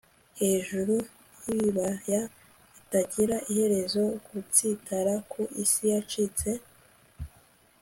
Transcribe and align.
Hejuru 0.39 0.95
yibibaya 1.43 2.21
bitagira 2.73 3.35
iherezo 3.51 4.01
gutsitara 4.27 5.13
ku 5.31 5.41
isi 5.63 5.83
yacitse 5.91 6.49